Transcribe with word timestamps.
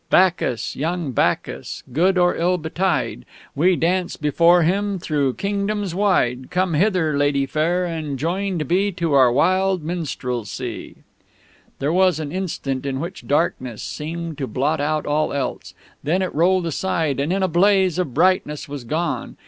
Bacchus, 0.09 0.75
young 0.75 1.11
Bacchus! 1.11 1.83
Good 1.93 2.17
or 2.17 2.35
ill 2.35 2.57
betide 2.57 3.23
We 3.53 3.75
dance 3.75 4.17
before 4.17 4.63
him 4.63 4.97
thorough 4.97 5.31
kingdoms 5.31 5.93
wide! 5.93 6.49
Come 6.49 6.73
hither, 6.73 7.15
Lady 7.15 7.45
fair, 7.45 7.85
and 7.85 8.17
joined 8.17 8.67
be 8.67 8.91
To 8.93 9.13
our 9.13 9.31
wild 9.31 9.83
minstrelsy!'"_ 9.83 11.03
There 11.77 11.93
was 11.93 12.19
an 12.19 12.31
instant 12.31 12.83
in 12.87 12.99
which 12.99 13.27
darkness 13.27 13.83
seemed 13.83 14.39
to 14.39 14.47
blot 14.47 14.79
out 14.81 15.05
all 15.05 15.33
else; 15.33 15.75
then 16.03 16.23
it 16.23 16.33
rolled 16.33 16.65
aside, 16.65 17.19
and 17.19 17.31
in 17.31 17.43
a 17.43 17.47
blaze 17.47 17.99
of 17.99 18.15
brightness 18.15 18.67
was 18.67 18.83
gone. 18.83 19.37